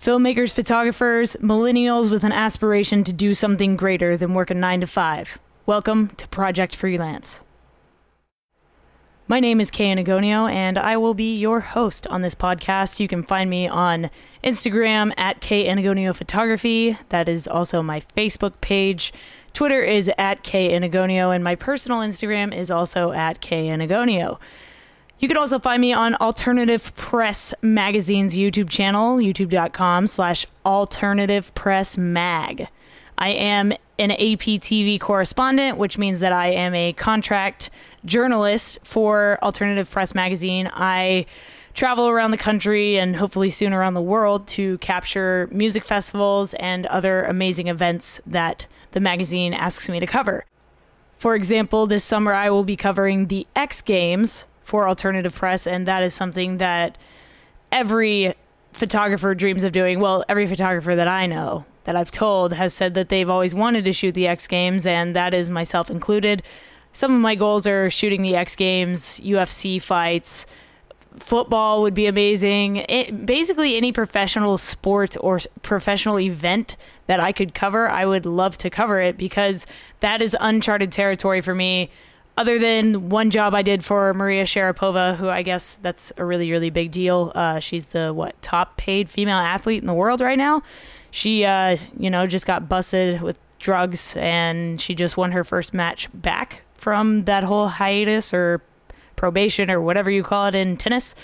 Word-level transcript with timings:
Filmmakers, 0.00 0.50
photographers, 0.50 1.36
millennials 1.42 2.10
with 2.10 2.24
an 2.24 2.32
aspiration 2.32 3.04
to 3.04 3.12
do 3.12 3.34
something 3.34 3.76
greater 3.76 4.16
than 4.16 4.32
work 4.32 4.50
a 4.50 4.54
nine 4.54 4.80
to 4.80 4.86
five. 4.86 5.38
Welcome 5.66 6.08
to 6.16 6.26
Project 6.28 6.74
Freelance. 6.74 7.44
My 9.28 9.40
name 9.40 9.60
is 9.60 9.70
Kay 9.70 9.94
Anagonio, 9.94 10.50
and 10.50 10.78
I 10.78 10.96
will 10.96 11.12
be 11.12 11.36
your 11.36 11.60
host 11.60 12.06
on 12.06 12.22
this 12.22 12.34
podcast. 12.34 12.98
You 12.98 13.08
can 13.08 13.22
find 13.22 13.50
me 13.50 13.68
on 13.68 14.08
Instagram 14.42 15.12
at 15.18 15.42
Kay 15.42 15.68
Anagonio 15.68 16.14
Photography. 16.16 16.96
That 17.10 17.28
is 17.28 17.46
also 17.46 17.82
my 17.82 18.00
Facebook 18.16 18.54
page. 18.62 19.12
Twitter 19.52 19.82
is 19.82 20.10
at 20.16 20.42
Kay 20.42 20.70
Anagonio, 20.70 21.34
and 21.34 21.44
my 21.44 21.56
personal 21.56 21.98
Instagram 21.98 22.56
is 22.56 22.70
also 22.70 23.12
at 23.12 23.42
Kay 23.42 23.66
Anagonio. 23.66 24.38
You 25.20 25.28
can 25.28 25.36
also 25.36 25.58
find 25.58 25.82
me 25.82 25.92
on 25.92 26.14
Alternative 26.14 26.94
Press 26.94 27.52
Magazine's 27.60 28.38
YouTube 28.38 28.70
channel, 28.70 29.18
youtube.com 29.18 30.06
slash 30.06 30.46
alternative 30.64 31.54
press 31.54 31.98
mag. 31.98 32.68
I 33.18 33.28
am 33.28 33.72
an 33.98 34.12
APTV 34.12 34.98
correspondent, 34.98 35.76
which 35.76 35.98
means 35.98 36.20
that 36.20 36.32
I 36.32 36.52
am 36.52 36.74
a 36.74 36.94
contract 36.94 37.68
journalist 38.06 38.78
for 38.82 39.38
Alternative 39.42 39.90
Press 39.90 40.14
Magazine. 40.14 40.70
I 40.72 41.26
travel 41.74 42.08
around 42.08 42.30
the 42.30 42.38
country 42.38 42.98
and 42.98 43.14
hopefully 43.14 43.50
soon 43.50 43.74
around 43.74 43.92
the 43.92 44.00
world 44.00 44.48
to 44.48 44.78
capture 44.78 45.50
music 45.52 45.84
festivals 45.84 46.54
and 46.54 46.86
other 46.86 47.24
amazing 47.24 47.66
events 47.66 48.22
that 48.26 48.66
the 48.92 49.00
magazine 49.00 49.52
asks 49.52 49.86
me 49.90 50.00
to 50.00 50.06
cover. 50.06 50.46
For 51.18 51.34
example, 51.34 51.86
this 51.86 52.04
summer 52.04 52.32
I 52.32 52.48
will 52.48 52.64
be 52.64 52.74
covering 52.74 53.26
the 53.26 53.46
X 53.54 53.82
Games 53.82 54.46
for 54.70 54.86
Alternative 54.86 55.34
Press, 55.34 55.66
and 55.66 55.84
that 55.88 56.04
is 56.04 56.14
something 56.14 56.58
that 56.58 56.96
every 57.72 58.34
photographer 58.72 59.34
dreams 59.34 59.64
of 59.64 59.72
doing. 59.72 59.98
Well, 59.98 60.24
every 60.28 60.46
photographer 60.46 60.94
that 60.94 61.08
I 61.08 61.26
know 61.26 61.64
that 61.84 61.96
I've 61.96 62.12
told 62.12 62.52
has 62.52 62.72
said 62.72 62.94
that 62.94 63.08
they've 63.08 63.28
always 63.28 63.52
wanted 63.52 63.84
to 63.86 63.92
shoot 63.92 64.12
the 64.12 64.28
X 64.28 64.46
Games, 64.46 64.86
and 64.86 65.16
that 65.16 65.34
is 65.34 65.50
myself 65.50 65.90
included. 65.90 66.44
Some 66.92 67.12
of 67.12 67.20
my 67.20 67.34
goals 67.34 67.66
are 67.66 67.90
shooting 67.90 68.22
the 68.22 68.36
X 68.36 68.54
Games, 68.54 69.18
UFC 69.24 69.82
fights, 69.82 70.46
football 71.18 71.82
would 71.82 71.94
be 71.94 72.06
amazing. 72.06 72.76
It, 72.88 73.26
basically, 73.26 73.76
any 73.76 73.90
professional 73.90 74.56
sport 74.56 75.16
or 75.18 75.40
professional 75.62 76.20
event 76.20 76.76
that 77.08 77.18
I 77.18 77.32
could 77.32 77.54
cover, 77.54 77.88
I 77.88 78.06
would 78.06 78.24
love 78.24 78.56
to 78.58 78.70
cover 78.70 79.00
it 79.00 79.18
because 79.18 79.66
that 79.98 80.22
is 80.22 80.36
uncharted 80.38 80.92
territory 80.92 81.40
for 81.40 81.56
me. 81.56 81.90
Other 82.36 82.58
than 82.58 83.10
one 83.10 83.30
job 83.30 83.54
I 83.54 83.62
did 83.62 83.84
for 83.84 84.14
Maria 84.14 84.44
Sharapova, 84.44 85.16
who 85.16 85.28
I 85.28 85.42
guess 85.42 85.76
that's 85.82 86.12
a 86.16 86.24
really, 86.24 86.50
really 86.50 86.70
big 86.70 86.90
deal. 86.90 87.32
Uh, 87.34 87.58
she's 87.58 87.86
the 87.86 88.14
what 88.14 88.40
top 88.40 88.76
paid 88.78 89.10
female 89.10 89.36
athlete 89.36 89.82
in 89.82 89.86
the 89.86 89.94
world 89.94 90.20
right 90.20 90.38
now 90.38 90.62
she, 91.10 91.44
uh, 91.44 91.76
you 91.98 92.10
know, 92.10 92.26
just 92.26 92.46
got 92.46 92.68
busted 92.68 93.20
with 93.20 93.38
drugs 93.58 94.14
and 94.16 94.80
she 94.80 94.94
just 94.94 95.16
won 95.16 95.32
her 95.32 95.44
first 95.44 95.74
match 95.74 96.08
back 96.14 96.62
from 96.74 97.24
that 97.24 97.44
whole 97.44 97.68
hiatus 97.68 98.32
or 98.32 98.62
probation 99.16 99.70
or 99.70 99.80
whatever 99.80 100.10
you 100.10 100.22
call 100.22 100.46
it 100.46 100.54
in 100.54 100.76
tennis. 100.76 101.14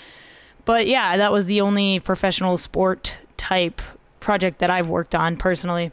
But 0.65 0.87
yeah, 0.87 1.17
that 1.17 1.31
was 1.31 1.45
the 1.45 1.61
only 1.61 1.99
professional 1.99 2.57
sport 2.57 3.17
type 3.37 3.81
project 4.19 4.59
that 4.59 4.69
I've 4.69 4.89
worked 4.89 5.15
on 5.15 5.37
personally. 5.37 5.91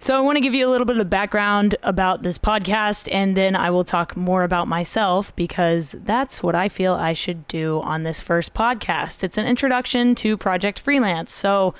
So 0.00 0.16
I 0.16 0.20
want 0.20 0.36
to 0.36 0.40
give 0.40 0.54
you 0.54 0.66
a 0.66 0.70
little 0.70 0.84
bit 0.84 0.96
of 0.96 1.10
background 1.10 1.74
about 1.82 2.22
this 2.22 2.38
podcast 2.38 3.12
and 3.12 3.36
then 3.36 3.56
I 3.56 3.70
will 3.70 3.82
talk 3.82 4.16
more 4.16 4.44
about 4.44 4.68
myself 4.68 5.34
because 5.34 5.96
that's 6.04 6.40
what 6.40 6.54
I 6.54 6.68
feel 6.68 6.94
I 6.94 7.14
should 7.14 7.48
do 7.48 7.80
on 7.82 8.04
this 8.04 8.22
first 8.22 8.54
podcast. 8.54 9.24
It's 9.24 9.36
an 9.36 9.46
introduction 9.46 10.14
to 10.16 10.36
Project 10.36 10.78
Freelance. 10.78 11.32
So 11.32 11.74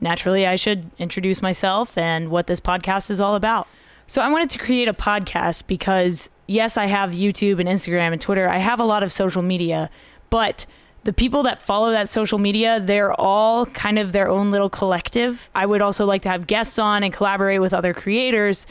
naturally, 0.00 0.46
I 0.46 0.56
should 0.56 0.90
introduce 0.98 1.42
myself 1.42 1.98
and 1.98 2.30
what 2.30 2.46
this 2.46 2.58
podcast 2.58 3.10
is 3.10 3.20
all 3.20 3.34
about. 3.34 3.68
So, 4.06 4.22
I 4.22 4.30
wanted 4.30 4.48
to 4.50 4.58
create 4.58 4.88
a 4.88 4.94
podcast 4.94 5.66
because, 5.66 6.30
yes, 6.46 6.78
I 6.78 6.86
have 6.86 7.10
YouTube 7.10 7.60
and 7.60 7.68
Instagram 7.68 8.12
and 8.12 8.20
Twitter. 8.20 8.48
I 8.48 8.56
have 8.56 8.80
a 8.80 8.84
lot 8.84 9.02
of 9.02 9.12
social 9.12 9.42
media, 9.42 9.90
but 10.30 10.64
the 11.08 11.12
people 11.14 11.44
that 11.44 11.62
follow 11.62 11.90
that 11.92 12.06
social 12.06 12.36
media, 12.38 12.80
they're 12.80 13.18
all 13.18 13.64
kind 13.64 13.98
of 13.98 14.12
their 14.12 14.28
own 14.28 14.50
little 14.50 14.68
collective. 14.68 15.48
I 15.54 15.64
would 15.64 15.80
also 15.80 16.04
like 16.04 16.20
to 16.20 16.28
have 16.28 16.46
guests 16.46 16.78
on 16.78 17.02
and 17.02 17.14
collaborate 17.14 17.62
with 17.62 17.72
other 17.72 17.94
creators 17.94 18.66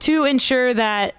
to 0.00 0.24
ensure 0.24 0.74
that 0.74 1.14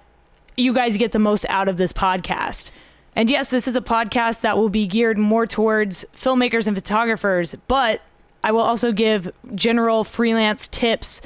you 0.58 0.74
guys 0.74 0.98
get 0.98 1.12
the 1.12 1.18
most 1.18 1.46
out 1.48 1.68
of 1.68 1.78
this 1.78 1.94
podcast. 1.94 2.70
And 3.16 3.30
yes, 3.30 3.48
this 3.48 3.66
is 3.66 3.76
a 3.76 3.80
podcast 3.80 4.42
that 4.42 4.58
will 4.58 4.68
be 4.68 4.86
geared 4.86 5.16
more 5.16 5.46
towards 5.46 6.04
filmmakers 6.14 6.66
and 6.66 6.76
photographers, 6.76 7.54
but 7.66 8.02
I 8.44 8.52
will 8.52 8.60
also 8.60 8.92
give 8.92 9.32
general 9.54 10.04
freelance 10.04 10.68
tips, 10.68 11.22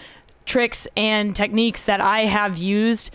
tricks, 0.46 0.86
and 0.96 1.34
techniques 1.34 1.82
that 1.86 2.00
I 2.00 2.26
have 2.26 2.58
used 2.58 3.10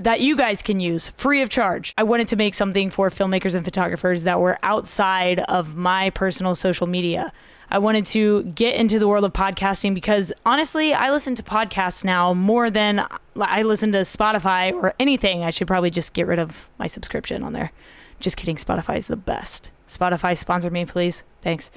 that 0.00 0.20
you 0.20 0.36
guys 0.36 0.60
can 0.62 0.80
use 0.80 1.10
free 1.10 1.42
of 1.42 1.48
charge. 1.48 1.94
I 1.96 2.02
wanted 2.02 2.28
to 2.28 2.36
make 2.36 2.54
something 2.54 2.90
for 2.90 3.10
filmmakers 3.10 3.54
and 3.54 3.64
photographers 3.64 4.24
that 4.24 4.40
were 4.40 4.58
outside 4.62 5.40
of 5.40 5.76
my 5.76 6.10
personal 6.10 6.54
social 6.54 6.86
media. 6.86 7.32
I 7.70 7.78
wanted 7.78 8.06
to 8.06 8.42
get 8.44 8.74
into 8.74 8.98
the 8.98 9.08
world 9.08 9.24
of 9.24 9.32
podcasting 9.32 9.94
because 9.94 10.32
honestly, 10.44 10.92
I 10.92 11.10
listen 11.10 11.34
to 11.36 11.42
podcasts 11.42 12.04
now 12.04 12.34
more 12.34 12.70
than 12.70 13.06
I 13.36 13.62
listen 13.62 13.92
to 13.92 13.98
Spotify 13.98 14.72
or 14.72 14.94
anything. 14.98 15.42
I 15.42 15.50
should 15.50 15.66
probably 15.66 15.90
just 15.90 16.12
get 16.12 16.26
rid 16.26 16.38
of 16.38 16.68
my 16.78 16.86
subscription 16.86 17.42
on 17.42 17.52
there. 17.52 17.72
Just 18.20 18.36
kidding, 18.36 18.56
Spotify 18.56 18.98
is 18.98 19.06
the 19.06 19.16
best. 19.16 19.70
Spotify 19.88 20.36
sponsor 20.36 20.70
me, 20.70 20.84
please. 20.84 21.22
Thanks. 21.42 21.70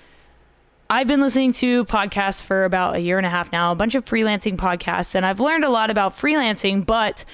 I've 0.90 1.08
been 1.08 1.20
listening 1.20 1.52
to 1.54 1.84
podcasts 1.86 2.42
for 2.42 2.64
about 2.64 2.96
a 2.96 3.00
year 3.00 3.18
and 3.18 3.26
a 3.26 3.30
half 3.30 3.52
now, 3.52 3.74
a 3.74 3.76
bunch 3.76 3.94
of 3.94 4.06
freelancing 4.06 4.56
podcasts, 4.56 5.16
and 5.16 5.26
I've 5.26 5.42
learned 5.42 5.66
a 5.66 5.70
lot 5.70 5.92
about 5.92 6.14
freelancing, 6.14 6.86
but 6.86 7.26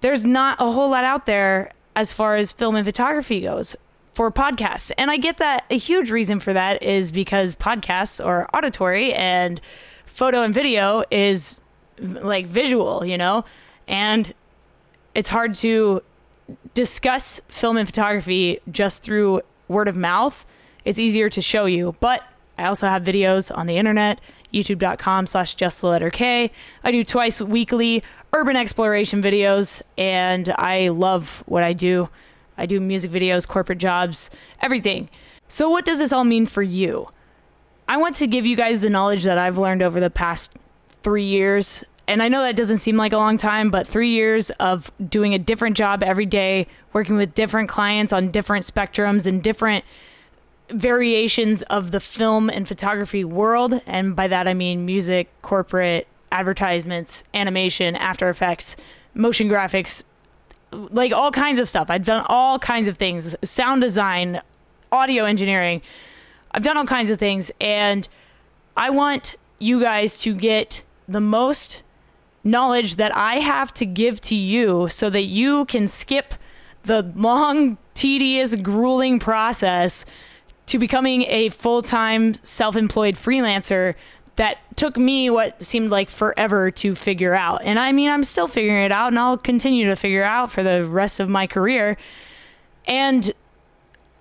there's 0.00 0.24
not 0.24 0.60
a 0.60 0.70
whole 0.70 0.90
lot 0.90 1.04
out 1.04 1.26
there 1.26 1.72
as 1.94 2.12
far 2.12 2.36
as 2.36 2.52
film 2.52 2.76
and 2.76 2.84
photography 2.84 3.40
goes 3.40 3.76
for 4.12 4.30
podcasts. 4.30 4.90
And 4.98 5.10
I 5.10 5.16
get 5.16 5.38
that 5.38 5.64
a 5.70 5.78
huge 5.78 6.10
reason 6.10 6.40
for 6.40 6.52
that 6.52 6.82
is 6.82 7.12
because 7.12 7.54
podcasts 7.56 8.24
are 8.24 8.48
auditory 8.54 9.12
and 9.12 9.60
photo 10.06 10.42
and 10.42 10.52
video 10.52 11.04
is 11.10 11.60
like 11.98 12.46
visual, 12.46 13.04
you 13.04 13.18
know? 13.18 13.44
And 13.86 14.32
it's 15.14 15.28
hard 15.28 15.54
to 15.56 16.02
discuss 16.74 17.40
film 17.48 17.76
and 17.76 17.86
photography 17.86 18.60
just 18.70 19.02
through 19.02 19.42
word 19.68 19.88
of 19.88 19.96
mouth. 19.96 20.44
It's 20.84 20.98
easier 20.98 21.28
to 21.30 21.40
show 21.40 21.66
you, 21.66 21.94
but 22.00 22.24
I 22.58 22.66
also 22.66 22.88
have 22.88 23.02
videos 23.02 23.56
on 23.56 23.66
the 23.66 23.76
internet, 23.76 24.20
youtube.com 24.52 25.26
slash 25.26 25.54
just 25.54 25.80
the 25.80 25.86
letter 25.86 26.10
K. 26.10 26.50
I 26.84 26.92
do 26.92 27.04
twice 27.04 27.40
weekly 27.40 28.02
urban 28.32 28.56
exploration 28.56 29.22
videos, 29.22 29.82
and 29.98 30.48
I 30.56 30.88
love 30.88 31.42
what 31.46 31.62
I 31.62 31.72
do. 31.72 32.08
I 32.56 32.66
do 32.66 32.80
music 32.80 33.10
videos, 33.10 33.48
corporate 33.48 33.78
jobs, 33.78 34.30
everything. 34.60 35.08
So, 35.48 35.68
what 35.68 35.84
does 35.84 35.98
this 35.98 36.12
all 36.12 36.24
mean 36.24 36.46
for 36.46 36.62
you? 36.62 37.08
I 37.88 37.96
want 37.96 38.16
to 38.16 38.26
give 38.26 38.46
you 38.46 38.54
guys 38.54 38.80
the 38.80 38.90
knowledge 38.90 39.24
that 39.24 39.38
I've 39.38 39.58
learned 39.58 39.82
over 39.82 39.98
the 39.98 40.10
past 40.10 40.52
three 41.02 41.24
years. 41.24 41.82
And 42.06 42.22
I 42.22 42.28
know 42.28 42.42
that 42.42 42.56
doesn't 42.56 42.78
seem 42.78 42.96
like 42.96 43.12
a 43.12 43.16
long 43.16 43.38
time, 43.38 43.70
but 43.70 43.86
three 43.86 44.10
years 44.10 44.50
of 44.60 44.90
doing 45.08 45.34
a 45.34 45.38
different 45.38 45.76
job 45.76 46.02
every 46.02 46.26
day, 46.26 46.66
working 46.92 47.16
with 47.16 47.34
different 47.34 47.68
clients 47.68 48.12
on 48.12 48.30
different 48.30 48.66
spectrums 48.66 49.26
and 49.26 49.42
different 49.42 49.84
variations 50.70 51.62
of 51.62 51.90
the 51.90 52.00
film 52.00 52.48
and 52.48 52.66
photography 52.66 53.24
world. 53.24 53.80
And 53.86 54.16
by 54.16 54.28
that, 54.28 54.48
I 54.48 54.54
mean 54.54 54.86
music, 54.86 55.28
corporate, 55.42 56.06
advertisements, 56.32 57.24
animation, 57.34 57.96
After 57.96 58.28
Effects, 58.28 58.76
motion 59.14 59.48
graphics, 59.48 60.04
like 60.72 61.12
all 61.12 61.30
kinds 61.30 61.58
of 61.58 61.68
stuff. 61.68 61.90
I've 61.90 62.04
done 62.04 62.24
all 62.28 62.58
kinds 62.58 62.88
of 62.88 62.96
things 62.96 63.34
sound 63.42 63.82
design, 63.82 64.40
audio 64.92 65.24
engineering. 65.24 65.82
I've 66.52 66.62
done 66.62 66.76
all 66.76 66.86
kinds 66.86 67.10
of 67.10 67.18
things. 67.18 67.50
And 67.60 68.08
I 68.76 68.90
want 68.90 69.34
you 69.58 69.80
guys 69.80 70.20
to 70.20 70.34
get 70.34 70.84
the 71.08 71.20
most 71.20 71.82
knowledge 72.42 72.96
that 72.96 73.14
I 73.14 73.36
have 73.36 73.74
to 73.74 73.86
give 73.86 74.20
to 74.22 74.34
you 74.34 74.88
so 74.88 75.10
that 75.10 75.24
you 75.24 75.66
can 75.66 75.88
skip 75.88 76.34
the 76.84 77.02
long, 77.14 77.76
tedious, 77.94 78.54
grueling 78.54 79.18
process 79.18 80.06
to 80.70 80.78
becoming 80.78 81.22
a 81.22 81.48
full 81.48 81.82
time 81.82 82.32
self 82.34 82.76
employed 82.76 83.16
freelancer 83.16 83.96
that 84.36 84.58
took 84.76 84.96
me 84.96 85.28
what 85.28 85.60
seemed 85.62 85.90
like 85.90 86.08
forever 86.08 86.70
to 86.70 86.94
figure 86.94 87.34
out. 87.34 87.60
And 87.62 87.78
I 87.78 87.90
mean, 87.90 88.08
I'm 88.08 88.22
still 88.22 88.46
figuring 88.46 88.84
it 88.84 88.92
out 88.92 89.08
and 89.08 89.18
I'll 89.18 89.36
continue 89.36 89.86
to 89.86 89.96
figure 89.96 90.22
out 90.22 90.50
for 90.50 90.62
the 90.62 90.84
rest 90.84 91.18
of 91.18 91.28
my 91.28 91.48
career. 91.48 91.96
And 92.86 93.32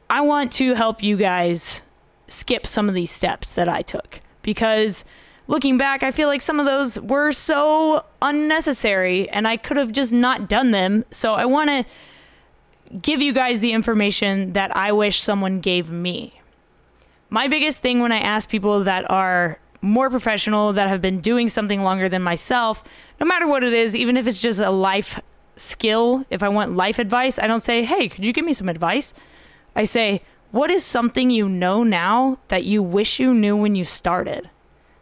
I 0.09 0.21
want 0.21 0.51
to 0.53 0.73
help 0.73 1.03
you 1.03 1.17
guys 1.17 1.83
skip 2.27 2.65
some 2.65 2.89
of 2.89 2.95
these 2.95 3.11
steps 3.11 3.53
that 3.53 3.69
I 3.69 3.83
took 3.83 4.19
because 4.41 5.05
looking 5.47 5.77
back, 5.77 6.01
I 6.01 6.09
feel 6.09 6.27
like 6.27 6.41
some 6.41 6.59
of 6.59 6.65
those 6.65 6.99
were 6.99 7.31
so 7.31 8.05
unnecessary 8.23 9.29
and 9.29 9.47
I 9.47 9.55
could 9.55 9.77
have 9.77 9.91
just 9.91 10.11
not 10.11 10.49
done 10.49 10.71
them. 10.71 11.05
So 11.11 11.35
I 11.35 11.45
want 11.45 11.69
to 11.69 12.97
give 12.97 13.21
you 13.21 13.33
guys 13.33 13.59
the 13.59 13.71
information 13.71 14.53
that 14.53 14.75
I 14.75 14.91
wish 14.91 15.21
someone 15.21 15.59
gave 15.59 15.91
me 15.91 16.38
my 17.29 17.47
biggest 17.47 17.79
thing 17.79 17.99
when 17.99 18.11
I 18.11 18.19
ask 18.19 18.49
people 18.49 18.83
that 18.83 19.09
are 19.09 19.59
more 19.81 20.09
professional 20.09 20.73
that 20.73 20.87
have 20.87 21.01
been 21.01 21.19
doing 21.19 21.49
something 21.49 21.83
longer 21.83 22.09
than 22.09 22.21
myself, 22.21 22.83
no 23.19 23.25
matter 23.25 23.47
what 23.47 23.63
it 23.63 23.73
is, 23.73 23.95
even 23.95 24.17
if 24.17 24.27
it's 24.27 24.41
just 24.41 24.59
a 24.59 24.71
life 24.71 25.19
skill, 25.55 26.25
if 26.29 26.43
I 26.43 26.49
want 26.49 26.75
life 26.75 26.99
advice, 26.99 27.39
I 27.39 27.47
don't 27.47 27.59
say, 27.59 27.83
hey, 27.83 28.09
could 28.09 28.25
you 28.25 28.33
give 28.33 28.45
me 28.45 28.53
some 28.53 28.69
advice? 28.69 29.13
I 29.75 29.83
say, 29.83 30.21
what 30.51 30.71
is 30.71 30.83
something 30.83 31.29
you 31.29 31.47
know 31.47 31.83
now 31.83 32.39
that 32.47 32.65
you 32.65 32.81
wish 32.81 33.19
you 33.19 33.33
knew 33.33 33.55
when 33.55 33.75
you 33.75 33.85
started? 33.85 34.49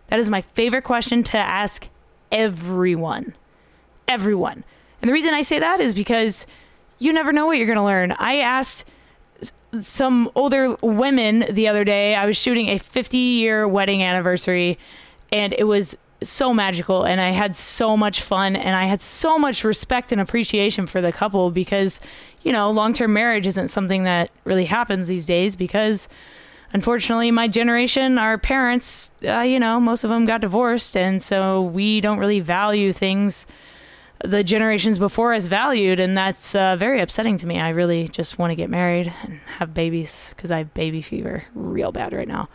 That 0.07 0.19
is 0.19 0.29
my 0.29 0.41
favorite 0.41 0.83
question 0.83 1.23
to 1.23 1.37
ask 1.37 1.89
everyone. 2.31 3.33
Everyone. 4.07 4.63
And 5.01 5.09
the 5.09 5.13
reason 5.13 5.33
I 5.33 5.41
say 5.41 5.59
that 5.59 5.79
is 5.79 5.93
because 5.93 6.45
you 6.99 7.13
never 7.13 7.31
know 7.31 7.45
what 7.45 7.57
you're 7.57 7.67
going 7.67 7.77
to 7.77 7.83
learn. 7.83 8.11
I 8.13 8.37
asked 8.37 8.85
some 9.79 10.29
older 10.35 10.75
women 10.81 11.45
the 11.49 11.67
other 11.67 11.83
day. 11.83 12.15
I 12.15 12.25
was 12.25 12.37
shooting 12.37 12.69
a 12.69 12.77
50 12.77 13.17
year 13.17 13.67
wedding 13.67 14.03
anniversary, 14.03 14.77
and 15.31 15.53
it 15.53 15.65
was 15.65 15.95
so 16.23 16.53
magical. 16.53 17.03
And 17.03 17.21
I 17.21 17.29
had 17.29 17.55
so 17.55 17.95
much 17.95 18.21
fun, 18.21 18.55
and 18.55 18.75
I 18.75 18.85
had 18.85 19.01
so 19.01 19.37
much 19.37 19.63
respect 19.63 20.11
and 20.11 20.19
appreciation 20.19 20.87
for 20.87 21.01
the 21.01 21.11
couple 21.11 21.51
because, 21.51 22.01
you 22.43 22.51
know, 22.51 22.71
long 22.71 22.93
term 22.93 23.13
marriage 23.13 23.47
isn't 23.47 23.67
something 23.69 24.03
that 24.03 24.31
really 24.43 24.65
happens 24.65 25.07
these 25.07 25.25
days 25.25 25.55
because. 25.55 26.07
Unfortunately, 26.73 27.31
my 27.31 27.47
generation, 27.47 28.17
our 28.17 28.37
parents, 28.37 29.09
uh, 29.25 29.39
you 29.39 29.57
know, 29.57 29.79
most 29.79 30.03
of 30.03 30.09
them 30.09 30.25
got 30.25 30.41
divorced, 30.41 30.97
and 30.97 31.23
so 31.23 31.61
we 31.61 32.01
don't 32.01 32.19
really 32.19 32.41
value 32.41 32.91
things 32.91 33.47
the 34.23 34.43
generations 34.43 34.97
before 34.97 35.33
us 35.33 35.45
valued, 35.45 35.99
and 35.99 36.17
that's 36.17 36.55
uh, 36.55 36.75
very 36.75 37.01
upsetting 37.01 37.37
to 37.37 37.45
me. 37.45 37.59
I 37.59 37.69
really 37.69 38.07
just 38.07 38.39
want 38.39 38.51
to 38.51 38.55
get 38.55 38.69
married 38.69 39.13
and 39.23 39.39
have 39.57 39.73
babies 39.73 40.33
because 40.35 40.51
I 40.51 40.59
have 40.59 40.73
baby 40.73 41.01
fever 41.01 41.45
real 41.53 41.91
bad 41.91 42.13
right 42.13 42.27
now. 42.27 42.49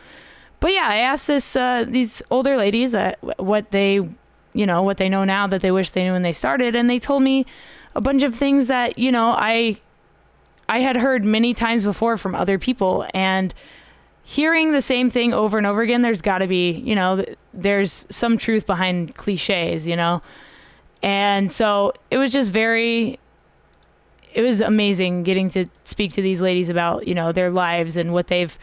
But 0.60 0.72
yeah, 0.72 0.86
I 0.88 0.96
asked 0.96 1.26
this 1.26 1.56
uh, 1.56 1.84
these 1.86 2.22
older 2.30 2.56
ladies 2.56 2.94
uh, 2.94 3.14
what 3.36 3.70
they, 3.70 3.94
you 4.52 4.66
know, 4.66 4.82
what 4.82 4.96
they 4.96 5.08
know 5.08 5.24
now 5.24 5.46
that 5.46 5.60
they 5.60 5.70
wish 5.70 5.90
they 5.90 6.04
knew 6.04 6.12
when 6.12 6.22
they 6.22 6.32
started, 6.32 6.74
and 6.74 6.88
they 6.88 6.98
told 6.98 7.22
me 7.22 7.46
a 7.94 8.00
bunch 8.00 8.22
of 8.22 8.34
things 8.34 8.68
that 8.68 8.98
you 8.98 9.12
know 9.12 9.30
I 9.30 9.80
I 10.68 10.80
had 10.80 10.96
heard 10.96 11.24
many 11.24 11.54
times 11.54 11.84
before 11.84 12.16
from 12.16 12.34
other 12.34 12.58
people, 12.58 13.06
and 13.14 13.54
hearing 14.24 14.72
the 14.72 14.82
same 14.82 15.10
thing 15.10 15.34
over 15.34 15.58
and 15.58 15.66
over 15.66 15.82
again, 15.82 16.02
there's 16.02 16.22
got 16.22 16.38
to 16.38 16.46
be, 16.46 16.70
you 16.70 16.94
know, 16.94 17.24
there's 17.52 18.06
some 18.08 18.38
truth 18.38 18.66
behind 18.66 19.14
cliches, 19.16 19.86
you 19.86 19.96
know. 19.96 20.22
And 21.02 21.50
so 21.50 21.92
it 22.10 22.18
was 22.18 22.30
just 22.30 22.52
very 22.52 23.18
it 24.34 24.40
was 24.42 24.60
amazing 24.60 25.24
getting 25.24 25.50
to 25.50 25.66
speak 25.84 26.12
to 26.12 26.22
these 26.22 26.40
ladies 26.40 26.68
about, 26.68 27.06
you 27.06 27.14
know, 27.14 27.32
their 27.32 27.50
lives 27.50 27.96
and 27.96 28.12
what 28.12 28.28
they've 28.28 28.58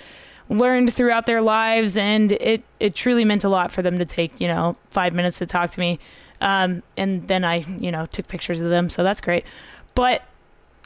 learned 0.50 0.92
throughout 0.92 1.28
their 1.28 1.42
lives 1.42 1.96
and 1.96 2.32
it 2.32 2.64
it 2.80 2.96
truly 2.96 3.24
meant 3.24 3.44
a 3.44 3.50
lot 3.50 3.72
for 3.72 3.82
them 3.82 4.00
to 4.00 4.06
take, 4.06 4.40
you 4.42 4.48
know, 4.48 4.76
5 4.92 5.14
minutes 5.14 5.38
to 5.40 5.46
talk 5.46 5.72
to 5.72 5.80
me. 5.80 6.00
Um, 6.42 6.82
and 6.98 7.28
then 7.28 7.44
I, 7.44 7.66
you 7.80 7.92
know, 7.92 8.06
took 8.08 8.28
pictures 8.28 8.62
of 8.62 8.70
them, 8.70 8.90
so 8.90 9.04
that's 9.04 9.22
great. 9.22 9.44
But 9.94 10.24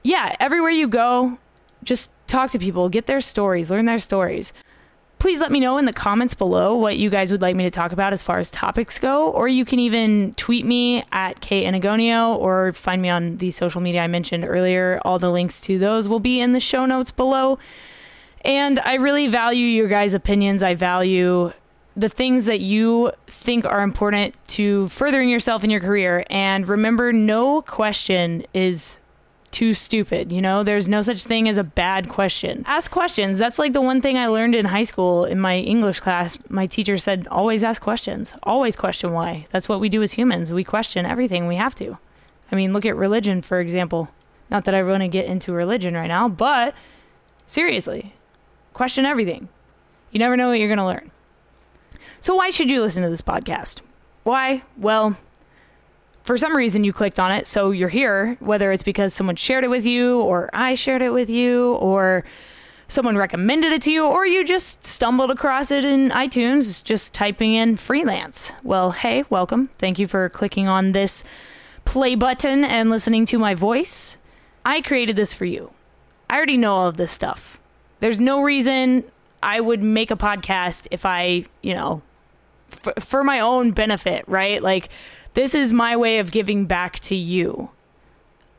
yeah, 0.02 0.36
everywhere 0.40 0.72
you 0.72 0.88
go, 0.88 1.38
just 1.84 2.12
talk 2.28 2.52
to 2.52 2.60
people, 2.60 2.90
get 2.90 3.06
their 3.06 3.22
stories, 3.22 3.70
learn 3.70 3.86
their 3.86 4.00
stories 4.00 4.52
please 5.24 5.40
let 5.40 5.54
me 5.54 5.60
know 5.62 5.78
in 5.78 5.86
the 5.86 5.94
comments 5.94 6.34
below 6.34 6.76
what 6.76 6.98
you 6.98 7.10
guys 7.10 7.32
would 7.32 7.42
like 7.42 7.56
me 7.56 7.64
to 7.64 7.72
talk 7.72 7.94
about 7.94 8.12
as 8.12 8.22
far 8.22 8.40
as 8.40 8.52
topics 8.52 9.00
go. 9.00 9.30
Or 9.30 9.48
you 9.48 9.64
can 9.64 9.80
even 9.80 10.34
tweet 10.34 10.66
me 10.66 11.06
at 11.14 11.40
Kay 11.40 11.64
Anagonio 11.64 12.36
or 12.36 12.74
find 12.74 13.02
me 13.02 13.08
on 13.08 13.38
the 13.38 13.50
social 13.50 13.80
media 13.80 14.04
I 14.04 14.08
mentioned 14.08 14.44
earlier. 14.44 15.00
All 15.06 15.20
the 15.20 15.32
links 15.32 15.62
to 15.62 15.80
those 15.80 16.10
will 16.10 16.20
be 16.20 16.42
in 16.42 16.52
the 16.52 16.60
show 16.60 16.86
notes 16.86 17.10
below. 17.10 17.58
And 18.42 18.82
I 18.82 18.96
really 18.96 19.30
value 19.30 19.66
your 19.66 19.88
guys' 19.88 20.14
opinions. 20.14 20.62
I 20.62 20.76
value 20.76 21.54
the 21.96 22.10
things 22.10 22.44
that 22.44 22.60
you 22.60 23.14
think 23.26 23.64
are 23.64 23.82
important 23.82 24.36
to 24.48 24.90
furthering 24.90 25.30
yourself 25.30 25.64
in 25.64 25.70
your 25.70 25.80
career. 25.80 26.26
And 26.30 26.68
remember, 26.68 27.14
no 27.14 27.62
question 27.62 28.44
is 28.54 28.98
too 29.54 29.74
stupid. 29.74 30.32
You 30.32 30.42
know, 30.42 30.64
there's 30.64 30.88
no 30.90 31.02
such 31.02 31.24
thing 31.24 31.48
as 31.48 31.58
a 31.58 31.64
bad 31.64 32.10
question. 32.10 32.64
Ask 32.68 32.92
questions. 32.92 33.38
That's 33.38 33.60
like 33.60 33.72
the 33.72 33.82
one 33.82 34.02
thing 34.02 34.18
I 34.18 34.28
learned 34.28 34.56
in 34.56 34.66
high 34.66 34.84
school 34.84 35.24
in 35.24 35.40
my 35.40 35.58
English 35.60 36.00
class. 36.02 36.38
My 36.50 36.68
teacher 36.68 36.98
said, 36.98 37.28
always 37.30 37.64
ask 37.64 37.82
questions, 37.82 38.34
always 38.44 38.76
question 38.76 39.14
why. 39.14 39.46
That's 39.52 39.70
what 39.70 39.80
we 39.80 39.88
do 39.88 40.02
as 40.02 40.14
humans. 40.14 40.52
We 40.52 40.64
question 40.64 41.06
everything. 41.06 41.48
We 41.48 41.56
have 41.56 41.76
to. 41.76 41.98
I 42.52 42.56
mean, 42.56 42.74
look 42.74 42.86
at 42.86 42.96
religion, 42.96 43.42
for 43.42 43.60
example. 43.60 44.10
Not 44.50 44.66
that 44.66 44.76
I 44.76 44.84
want 44.84 45.02
to 45.02 45.08
get 45.08 45.26
into 45.26 45.54
religion 45.54 45.94
right 45.94 46.08
now, 46.08 46.28
but 46.28 46.76
seriously, 47.48 48.14
question 48.74 49.06
everything. 49.06 49.50
You 50.12 50.20
never 50.20 50.36
know 50.36 50.50
what 50.50 50.60
you're 50.60 50.68
going 50.68 50.78
to 50.78 50.86
learn. 50.86 51.12
So, 52.20 52.36
why 52.36 52.50
should 52.50 52.70
you 52.70 52.82
listen 52.82 53.04
to 53.04 53.10
this 53.10 53.22
podcast? 53.22 53.82
Why? 54.24 54.64
Well, 54.78 55.18
for 56.24 56.38
some 56.38 56.56
reason 56.56 56.84
you 56.84 56.94
clicked 56.94 57.20
on 57.20 57.32
it, 57.32 57.48
so 57.48 57.72
you're 57.72 57.90
here, 57.90 58.38
whether 58.40 58.72
it's 58.72 58.84
because 58.84 59.14
someone 59.14 59.36
shared 59.36 59.64
it 59.64 59.70
with 59.70 59.86
you, 59.86 60.20
or 60.22 60.50
I 60.54 60.76
shared 60.76 61.02
it 61.02 61.12
with 61.12 61.30
you, 61.30 61.74
or 61.74 62.24
someone 62.88 63.18
recommended 63.18 63.74
it 63.74 63.82
to 63.84 63.92
you, 63.92 64.06
or 64.06 64.26
you 64.26 64.46
just 64.46 64.86
stumbled 64.86 65.32
across 65.32 65.72
it 65.72 65.84
in 65.84 66.10
iTunes 66.12 66.84
just 66.84 67.14
typing 67.14 67.54
in 67.54 67.76
freelance. 67.76 68.52
Well, 68.64 68.92
hey, 68.92 69.24
welcome. 69.30 69.70
Thank 69.78 70.00
you 70.00 70.08
for 70.08 70.30
clicking 70.30 70.68
on 70.68 70.92
this 70.94 71.24
play 71.86 72.16
button 72.16 72.64
and 72.64 72.90
listening 72.90 73.26
to 73.28 73.38
my 73.38 73.54
voice. 73.54 74.18
I 74.66 74.82
created 74.82 75.16
this 75.16 75.34
for 75.34 75.46
you. 75.46 75.74
I 76.30 76.38
already 76.38 76.58
know 76.58 76.76
all 76.76 76.88
of 76.88 76.98
this 76.98 77.12
stuff. 77.12 77.60
There's 78.00 78.22
no 78.22 78.42
reason 78.42 79.04
I 79.42 79.60
would 79.60 79.84
make 79.84 80.10
a 80.10 80.16
podcast 80.16 80.88
if 80.90 81.06
I, 81.06 81.46
you 81.62 81.74
know, 81.74 82.02
f- 82.86 83.04
for 83.04 83.24
my 83.24 83.40
own 83.40 83.72
benefit, 83.72 84.24
right? 84.28 84.64
Like, 84.64 84.90
this 85.34 85.56
is 85.56 85.74
my 85.74 85.96
way 85.96 86.20
of 86.20 86.32
giving 86.32 86.66
back 86.66 87.00
to 87.02 87.16
you. 87.16 87.72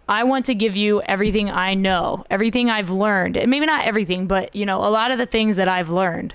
I 0.08 0.24
want 0.24 0.44
to 0.46 0.54
give 0.54 0.76
you 0.76 1.00
everything 1.02 1.50
I 1.50 1.74
know, 1.74 2.24
everything 2.28 2.68
I've 2.68 2.90
learned. 2.90 3.36
And 3.36 3.50
maybe 3.50 3.66
not 3.66 3.86
everything, 3.86 4.26
but 4.26 4.54
you 4.54 4.66
know, 4.66 4.78
a 4.78 4.90
lot 4.90 5.10
of 5.10 5.18
the 5.18 5.26
things 5.26 5.56
that 5.56 5.68
I've 5.68 5.88
learned. 5.88 6.34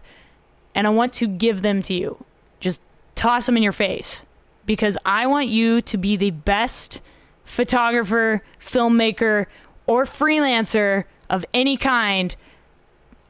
And 0.74 0.88
I 0.88 0.90
want 0.90 1.14
to 1.16 1.28
give 1.28 1.62
them 1.62 1.82
to 1.84 1.94
you. 1.94 2.26
Just 2.60 2.82
toss 3.16 3.46
them 3.46 3.58
in 3.58 3.64
your 3.64 3.72
face 3.72 4.26
because 4.66 4.98
I 5.06 5.28
want 5.28 5.50
you 5.50 5.82
to 5.82 5.98
be 5.98 6.16
the 6.16 6.32
best 6.32 7.02
photographer, 7.44 8.44
filmmaker, 8.60 9.48
or 9.86 10.06
freelancer 10.06 11.06
of 11.30 11.44
any 11.54 11.78
kind 11.78 12.36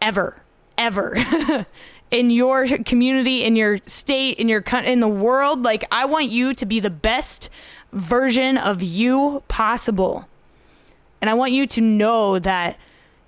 ever, 0.01 0.41
ever. 0.77 1.17
in 2.11 2.29
your 2.29 2.67
community, 2.79 3.43
in 3.43 3.55
your 3.55 3.79
state, 3.85 4.37
in 4.37 4.49
your 4.49 4.63
in 4.83 4.99
the 4.99 5.07
world. 5.07 5.63
Like 5.63 5.85
I 5.91 6.05
want 6.05 6.29
you 6.29 6.53
to 6.53 6.65
be 6.65 6.79
the 6.79 6.89
best 6.89 7.49
version 7.91 8.57
of 8.57 8.81
you 8.81 9.43
possible. 9.47 10.27
And 11.21 11.29
I 11.29 11.33
want 11.33 11.51
you 11.51 11.67
to 11.67 11.81
know 11.81 12.39
that 12.39 12.77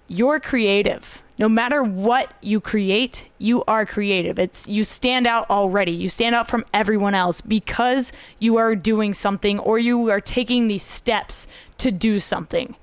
you're 0.08 0.39
creative. 0.39 1.22
No 1.38 1.50
matter 1.50 1.82
what 1.84 2.32
you 2.41 2.62
create, 2.62 3.27
you 3.39 3.63
are 3.63 3.86
creative. 3.86 4.38
It's 4.38 4.67
you 4.67 4.84
stand 4.84 5.25
out 5.25 5.50
already. 5.50 5.91
You 5.91 6.08
stand 6.08 6.36
out 6.36 6.48
from 6.48 6.65
everyone 6.74 7.15
else 7.15 7.41
because 7.41 8.13
you 8.38 8.58
are 8.58 8.75
doing 8.75 9.13
something 9.13 9.58
or 9.58 9.79
you 9.79 10.10
are 10.12 10.22
taking 10.22 10.67
these 10.67 10.84
steps 10.84 11.48
to 11.79 11.91
do 11.91 12.20
something. 12.20 12.75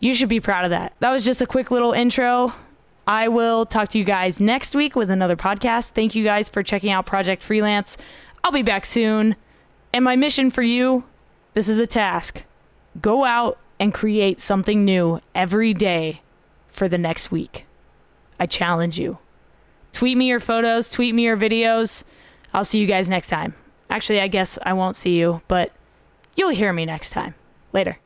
You 0.00 0.14
should 0.14 0.28
be 0.28 0.40
proud 0.40 0.64
of 0.64 0.70
that. 0.70 0.94
That 1.00 1.10
was 1.12 1.24
just 1.24 1.42
a 1.42 1.46
quick 1.46 1.70
little 1.70 1.92
intro. 1.92 2.54
I 3.06 3.28
will 3.28 3.64
talk 3.64 3.88
to 3.90 3.98
you 3.98 4.04
guys 4.04 4.40
next 4.40 4.74
week 4.74 4.96
with 4.96 5.10
another 5.10 5.36
podcast. 5.36 5.90
Thank 5.90 6.14
you 6.14 6.24
guys 6.24 6.48
for 6.48 6.62
checking 6.62 6.90
out 6.90 7.06
Project 7.06 7.42
Freelance. 7.42 7.96
I'll 8.42 8.52
be 8.52 8.62
back 8.62 8.84
soon. 8.84 9.36
And 9.92 10.04
my 10.04 10.16
mission 10.16 10.50
for 10.50 10.62
you 10.62 11.04
this 11.56 11.70
is 11.70 11.78
a 11.78 11.86
task 11.86 12.44
go 13.00 13.24
out 13.24 13.58
and 13.80 13.94
create 13.94 14.40
something 14.40 14.84
new 14.84 15.20
every 15.34 15.72
day 15.72 16.20
for 16.68 16.88
the 16.88 16.98
next 16.98 17.30
week. 17.30 17.64
I 18.38 18.46
challenge 18.46 18.98
you. 18.98 19.18
Tweet 19.92 20.16
me 20.16 20.28
your 20.28 20.40
photos, 20.40 20.90
tweet 20.90 21.14
me 21.14 21.24
your 21.24 21.36
videos. 21.36 22.04
I'll 22.52 22.64
see 22.64 22.78
you 22.78 22.86
guys 22.86 23.08
next 23.08 23.28
time. 23.28 23.54
Actually, 23.88 24.20
I 24.20 24.28
guess 24.28 24.58
I 24.64 24.74
won't 24.74 24.96
see 24.96 25.18
you, 25.18 25.40
but 25.48 25.72
you'll 26.36 26.50
hear 26.50 26.72
me 26.72 26.84
next 26.84 27.10
time. 27.10 27.34
Later. 27.72 27.98